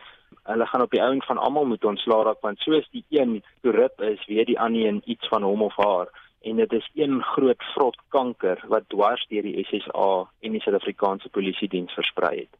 [0.43, 4.02] Hulle gaan op die ouend van almal moet ontslaa raak want soos die een korrup
[4.02, 6.08] is, weet die ander een iets van hom of haar
[6.44, 10.12] en dit is een groot vrot kanker wat dwars deur die SSA
[10.44, 12.54] en die Suid-Afrikaanse Polisie diens versprei het.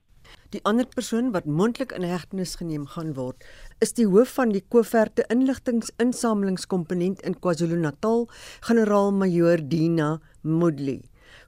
[0.54, 3.43] Die ander persoon wat moontlik in hegtenis geneem gaan word,
[3.84, 8.28] is die hoof van die Koeverte Inligtingsinsamelingskomponent in KwaZulu-Natal,
[8.69, 10.10] generaal-majoor Dina
[10.41, 11.02] Mudli.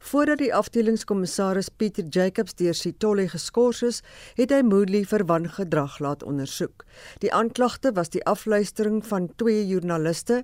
[0.05, 4.03] Voordat die afdelingskommissaris Pieter Jacobs deur Sitolle geskort is,
[4.37, 6.83] het hy Moodley vir wangedrag laat ondersoek.
[7.23, 10.43] Die aanklagte was die afluistering van twee joernaliste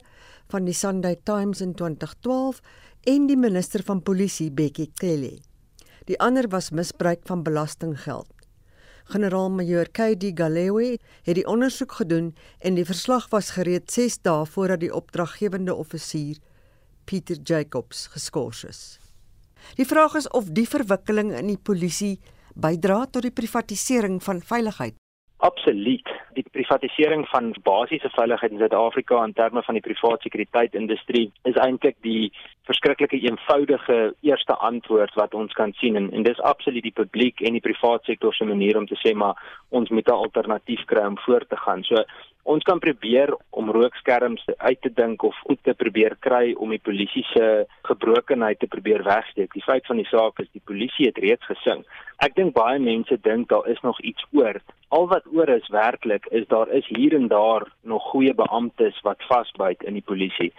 [0.49, 2.63] van die Sunday Times in 2012
[3.13, 5.35] en die minister van polisie Bekkie Cele.
[6.09, 8.33] Die ander was misbruik van belastinggeld.
[9.13, 12.33] Generaal-majoor KD Galewe het die ondersoek gedoen
[12.65, 16.41] en die verslag was gereed 6 dae voordat die opdraggewende offisier
[17.05, 19.00] Pieter Jacobs geskort is.
[19.77, 22.19] Die vraag is of die verwikkeling in die polisie
[22.55, 24.95] bydra tot die privatisering van veiligheid.
[25.41, 26.09] Absoluut.
[26.37, 31.97] Die privatisering van basiese veiligheid in Suid-Afrika in terme van die private sekuriteit-industrie is eintlik
[32.05, 32.29] die
[32.69, 37.57] verskriklike eenvoudige eerste antwoord wat ons kan sien en, en dis absoluut die publiek en
[37.57, 41.17] die private sektor se manier om te sê maar ons moet 'n alternatief kry om
[41.25, 41.83] voort te gaan.
[41.83, 42.05] So
[42.43, 46.81] ons kan probeer om rookskerms uit te dink of goed te probeer kry om die
[46.81, 49.53] polisie se gebrokenheid te probeer wegsteek.
[49.53, 51.85] Die feit van die saak is die polisie het reeds gesing.
[52.25, 54.61] Ek dink baie mense dink daar is nog iets oor.
[54.89, 59.21] Al wat oor is werklik is daar is hier en daar nog goeie beamptes wat
[59.29, 60.51] vasbyt in die polisie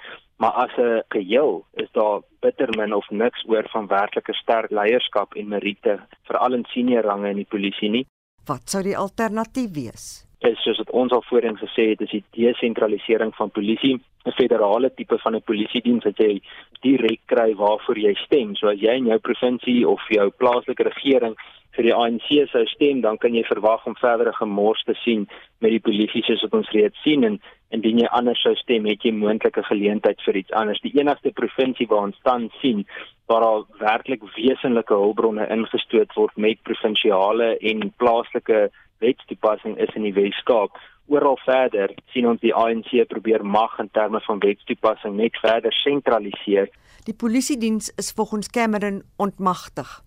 [0.42, 5.34] maar as 'n geheel is daar bitter min of niks oor van werklike sterk leierskap
[5.34, 8.06] en meriete veral in senior range in die polisie nie.
[8.44, 10.31] Wat sou die alternatief wees?
[10.42, 14.90] Is soos wat ons al voorheen gesê het, is die desentralisering van polisie 'n federale
[14.94, 16.40] tipe van 'n polisiediens wat jy
[16.82, 18.56] direk kry waarvoor jy stem.
[18.56, 21.36] So as jy in jou provinsie of jou plaaslike regering
[21.76, 25.28] vir die ANC sou stem, dan kan jy verwag om verdere gemors te sien
[25.60, 29.02] met die polisie soos wat ons reeds sien en indien jy anders sou stem, het
[29.02, 30.80] jy moontlike geleentheid vir iets anders.
[30.80, 32.86] Die enigste provinsie waar ons tans sien
[33.26, 38.70] waar daar werklik wesenlike hulpbronne ingestoot word met provinsiale en plaaslike
[39.02, 40.78] wetstoepassing is in die Wes-Kaap
[41.12, 46.70] oral verder sien ons die ANC probeer mag in terme van wetstoepassing net verder sentraliseer.
[47.06, 50.00] Die polisiediens is volgens Cameron ontmagtig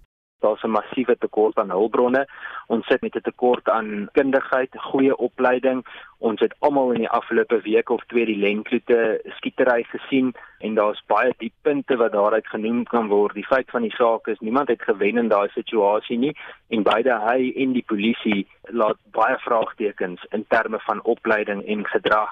[0.45, 2.23] daar's 'n massiewe tekort aan hulpbronne.
[2.67, 5.85] Ons sit met 'n tekort aan kundigheid, goeie opleiding.
[6.17, 11.03] Ons het almal in die afgelope week of twee die Lenkloete skietery gesien en daar's
[11.07, 13.33] baie diep punte wat daaruit genoem kan word.
[13.33, 16.35] Die feit van die saak is niemand het gewen in daai situasie nie
[16.69, 22.31] en beide hy en die polisie laat baie vraagtekens in terme van opleiding en gedrag.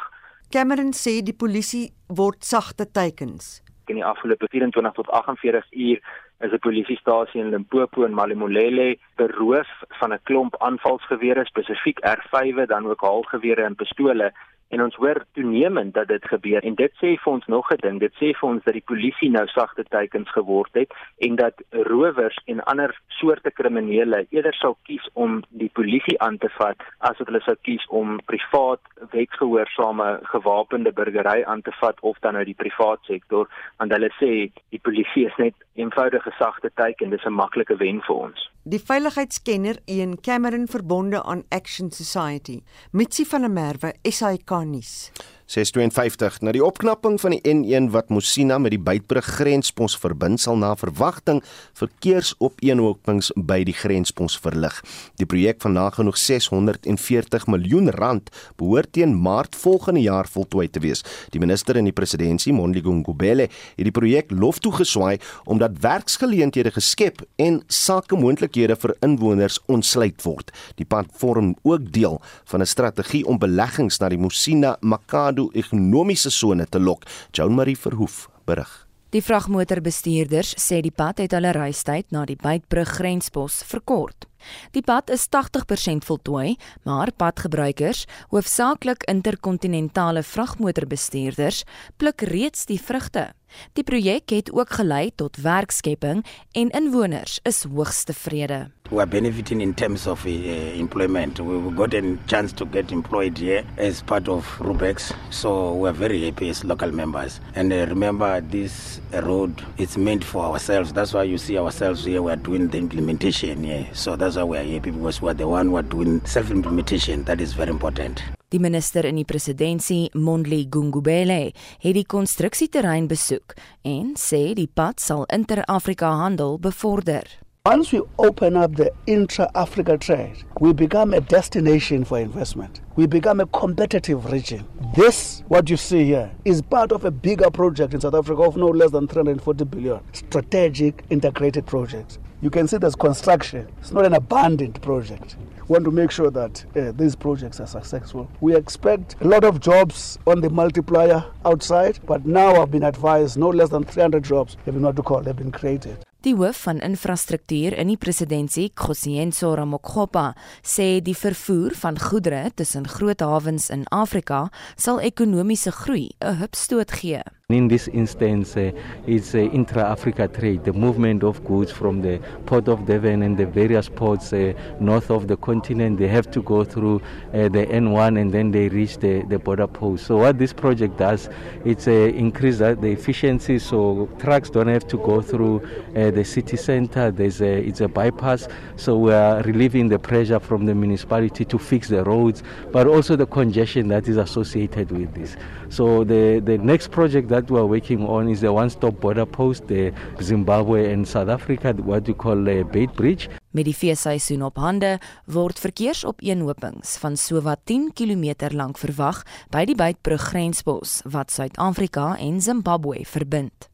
[0.50, 3.64] Cameron sê die polisie word sagte teikens.
[3.86, 6.00] In die afgelope 24 tot 48 uur
[6.40, 12.90] is 'n polisiestasie in Limpopo en Malimolele beroof van 'n klomp aanvalsgewere, spesifiek R5, dan
[12.90, 14.34] ook haalgewere en pistole
[14.74, 18.00] en ons hoor toenemend dat dit gebeur en dit sê vir ons nog 'n ding
[18.00, 20.92] dit sê vir ons dat die polisie nou sagte teikens geword het
[21.28, 26.50] en dat rowers en ander soorte kriminele eerder sal kies om die polisie aan te
[26.58, 28.82] vat as wat hulle sou kies om privaat
[29.12, 34.50] wetgehoorsame gewapende burgery aan te vat of dan nou die privaat sektor want hulle sê
[34.70, 39.76] die polisie is net eenvoudige sagte teiken dis 'n maklike wen vir ons Die veiligheidskenner
[39.92, 42.62] Ian Cameron verbonde aan Action Society.
[42.92, 45.12] Mitsi van der Merwe, SAK nuus.
[45.54, 50.58] 652 na die opknapping van die N1 wat Mosina met die Beitbrug grenspos verbind sal
[50.58, 51.44] na verwagting
[51.78, 54.80] verkeersopeenhopings by die grenspos verlig.
[55.22, 61.04] Die projek van nagenoeg 640 miljoen rand behoort teen Maart volgende jaar voltooi te wees.
[61.30, 63.46] Die minister in die presidentskap, Mondli Ngubele,
[63.78, 70.50] het die projek lof toegeswaai omdat werksgeleenthede geskep en sakemoontlikhede vir inwoners ontsluit word.
[70.82, 75.52] Die pad vorm ook deel van 'n strategie om beleggings na die Mosina Makado Kado
[75.54, 77.06] ekonomiese sone te lok.
[77.34, 78.70] Joan Marie Verhoef berig.
[79.14, 84.26] Die vragmotorbestuurders sê die pad het hulle reistyd na die Beitbrug grenspos verkort.
[84.72, 91.64] Die pad is 80% voltooi, maar padgebruikers, hoofsaaklik interkontinentale vragmotorbestuurders,
[91.98, 93.32] pluk reeds die vrugte.
[93.78, 98.70] Die projek het ook gelei tot werkskepping en inwoners is hoogs tevrede.
[98.92, 101.40] We are benefiting in terms of uh, employment.
[101.40, 105.94] We got a chance to get employed here as part of Rubex, so we are
[105.94, 107.40] very happy as local members.
[107.56, 110.94] And uh, remember, this road is meant for ourselves.
[110.94, 112.22] That's why you see ourselves here.
[112.22, 115.34] We are doing the implementation here, so that's why we are happy because we are
[115.34, 117.24] the one who are doing self-implementation.
[117.26, 118.22] That is very important.
[118.50, 125.02] Die minister in die presidentskap, Mondli Gungubele, het die konstruksieterrein besoek en sê die pad
[125.02, 127.26] sal inter-Afrika handel bevorder.
[127.66, 132.82] Once we open up the intra-Africa trade, we become a destination for investment.
[132.98, 134.68] We become a competitive region.
[134.96, 138.58] This, what you see here, is part of a bigger project in South Africa of
[138.58, 140.02] no less than 340 billion.
[140.12, 142.20] Strategic integrated project.
[142.44, 143.70] You can see there's construction.
[143.80, 145.38] It's not an abandoned project.
[145.70, 148.30] We want to make sure that uh, these projects are successful.
[148.42, 153.38] We expect a lot of jobs on the multiplier outside, but now I've been advised
[153.38, 156.04] no less than 300 jobs have been what to call have been created.
[156.24, 162.88] Die hoof van infrastruktuur in die presidentskap, Khosienso Ramokgopa, sê die vervoer van goedere tussen
[162.88, 167.24] groot hawens in Afrika sal ekonomiese groei 'n hupstoot gee.
[167.54, 168.72] In this instance, uh,
[169.06, 173.46] it's uh, intra-Africa trade, the movement of goods from the port of Devon and the
[173.46, 176.00] various ports uh, north of the continent.
[176.00, 179.68] They have to go through uh, the N1 and then they reach the, the border
[179.68, 180.08] post.
[180.08, 181.30] So what this project does,
[181.64, 185.62] it's uh, increase the efficiency so trucks don't have to go through
[185.96, 187.12] uh, the city center.
[187.12, 188.48] There's a, it's a bypass,
[188.78, 192.42] so we are relieving the pressure from the municipality to fix the roads,
[192.72, 195.36] but also the congestion that is associated with this.
[195.74, 199.68] So the, the next project that we are working on is the one-stop border post,
[199.68, 203.28] the Zimbabwe and South Africa, what we call a Bait Bridge.
[203.58, 209.78] Met die feesseisoen op hande word verkeersopeenhopings van sowat 10 km lank verwag by die
[209.78, 213.72] Beitbrug grenspos wat Suid-Afrika en Zimbabwe verbind.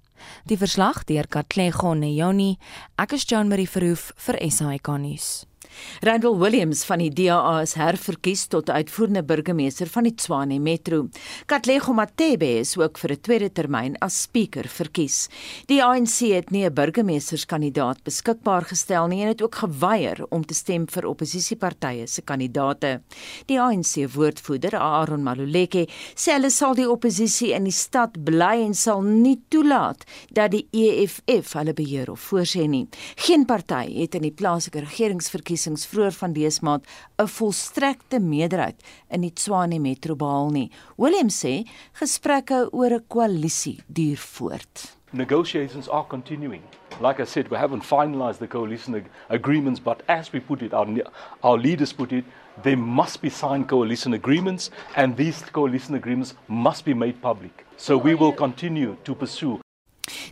[0.47, 2.53] Die verslag deur Katlego Neyoni,
[2.95, 5.48] ek is Jean Marie Verhoef vir SAK nuus.
[6.01, 11.09] Randall Williams van die DA is herverkies tot uitvoerende burgemeester van die Tshwane Metro.
[11.45, 15.29] Katlego Matebe is ook vir 'n tweede termyn as spreker verkies.
[15.67, 20.53] Die ANC het nie 'n burgemeesterskandidaat beskikbaar gestel nie en het ook geweier om te
[20.53, 23.01] stem vir oppositiepartye se kandidaate.
[23.45, 28.73] Die ANC woordvoerder Aaron Maluleke sê hulle sal die oppositie in die stad bly en
[28.73, 32.87] sal nie toelaat dat die EFF hulle beheer of voorsien nie.
[33.15, 36.85] Geen party het in die plaaslike regeringsverkiesing verkiesings vroeër van dese maand
[37.19, 40.71] 'n volstrekte meerderheid in die Tshwane Metro behaal nie.
[40.97, 44.97] Willem sê gesprekke oor 'n koalisie duur voort.
[45.11, 46.61] Negotiations are continuing.
[47.01, 50.73] Like I said, we haven't finalized the coalition ag agreements, but as we put it,
[50.73, 50.87] our,
[51.41, 52.25] our leaders put it,
[52.61, 57.65] there must be signed coalition agreements, and these coalition agreements must be made public.
[57.77, 59.59] So we will continue to pursue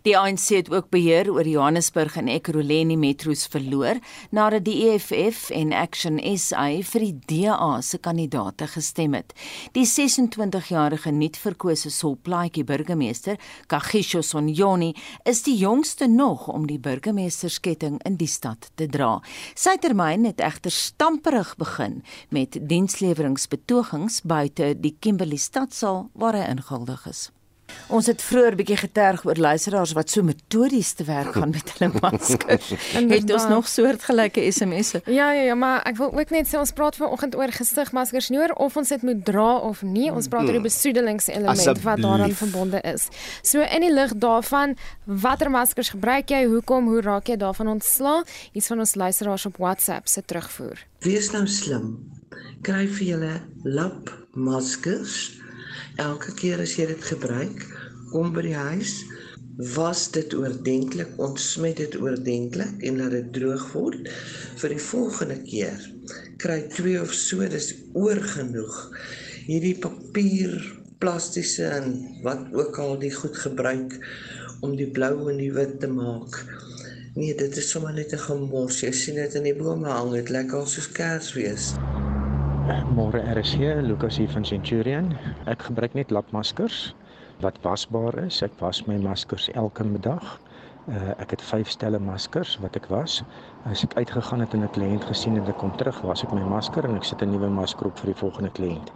[0.05, 3.99] Die ANC het ook beheer oor Johannesburg en Ekurhuleni metro's verloor
[4.31, 9.33] nadat die EFF en Action SA vir die DA se kandidaate gestem het.
[9.75, 14.93] Die 26-jarige nuutverkose Solplaatjie burgemeester, Kagisho Sonjoni,
[15.25, 19.17] is die jongste nog om die burgemeestersketting in die stad te dra.
[19.55, 27.07] Sy termyn het egter stamperig begin met diensleweringsbetogings buite die Kimberley stadsaal waar hy ingehuldig
[27.09, 27.27] is.
[27.87, 31.91] Ons het vroeër bietjie geterg oor luisteraars wat so metodies te werk gaan met hulle
[32.03, 32.73] maskers.
[32.93, 35.01] het ons nog soortgelyke SMS'e?
[35.05, 38.41] Ja ja ja, maar ek wil ook net sê ons praat vanoggend oor gestigmaskers nie
[38.41, 40.09] oor of ons dit moet dra of nie.
[40.11, 40.69] Ons praat oor die hmm.
[40.69, 43.07] besoedelingselement wat daaraan verbonde is.
[43.41, 46.43] So in die lig daarvan, watter maskers gebruik jy?
[46.51, 46.91] Hoekom?
[46.91, 48.23] Hoe raak jy daarvan ontslaa?
[48.51, 50.83] Iets van ons luisteraars op WhatsApp se terugvoer.
[51.07, 51.95] Wees nou slim.
[52.67, 55.37] Kry vir julle lap maskers
[56.01, 57.63] elke keer as jy dit gebruik,
[58.11, 59.01] kom by die huis,
[59.73, 64.09] was dit oordentlik, ontsmet dit oordentlik en laat dit droog word
[64.61, 65.87] vir die volgende keer.
[66.37, 68.75] Kry 2 of so, dis oorgenoeg.
[69.47, 70.53] Hierdie papier,
[71.01, 71.93] plastiese en
[72.25, 73.97] wat ook al die goed gebruik
[74.65, 76.41] om die blou en die wit te maak.
[77.17, 78.81] Nee, dit is sommer net 'n gemors.
[78.81, 81.73] Jy sien dit in die bome hang, dit lyk al soos Kersfees.
[82.67, 85.13] Môre RC Lucas hier van Centurion.
[85.47, 86.89] Ek gebruik net lapmaskers
[87.39, 88.41] wat wasbaar is.
[88.43, 90.33] Ek was my maskers elke middag.
[90.91, 93.21] Uh, ek het 5 stelle maskers wat ek was.
[93.71, 96.33] As ek uitgegaan het en 'n kliënt gesien het en ek kom terug, was ek
[96.35, 98.91] my masker en ek sit 'n nuwe masker op vir die volgende kliënt.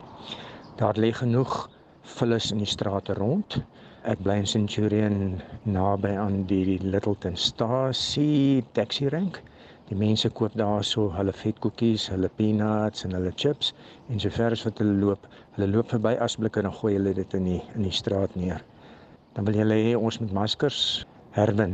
[0.75, 1.69] Daar lê genoeg
[2.03, 3.63] vullis in die strate rond.
[4.03, 9.41] Ek bly in Centurion naby aan die Littleton Stasie taxi rank.
[9.91, 13.73] Die mense koop daarso hulle vetkoekies, hulle peanuts en hulle chips
[14.07, 15.25] en sover as wat hulle loop,
[15.57, 18.61] hulle loop verby asblikke en dan gooi hulle dit in die in die straat neer.
[19.35, 20.77] Dan wil hulle hê ons moet maskers
[21.35, 21.73] herwin.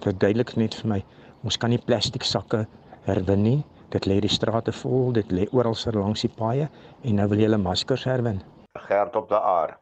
[0.00, 0.98] Verduidelik net vir my,
[1.44, 2.62] ons kan nie plastiek sakke
[3.04, 3.58] herwin nie.
[3.92, 6.70] Dit lê die strate vol, dit lê oral langs die paaie
[7.04, 8.40] en nou wil hulle maskers herwin.
[8.86, 9.76] Gerd op die aar.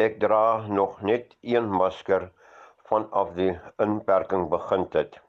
[0.00, 2.30] Ek dra nog net een masker
[2.88, 5.20] vanaf die inperking begin het.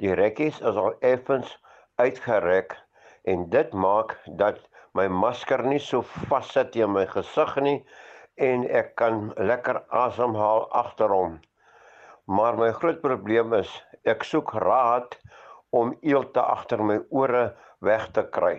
[0.00, 1.50] Die rekkies is al effens
[2.00, 2.72] uitgerek
[3.28, 4.62] en dit maak dat
[4.96, 7.76] my masker nie so vassit in my gesig nie
[8.40, 11.38] en ek kan lekker asemhaal agterom.
[12.24, 13.70] Maar my groot probleem is
[14.08, 15.18] ek soek raad
[15.76, 17.50] om eelte agter my ore
[17.84, 18.56] weg te kry.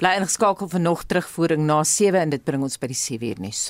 [0.00, 3.42] Bly ingeskakel vir nog terugvoering na 7 en dit bring ons by die 7 uur
[3.42, 3.68] nuus.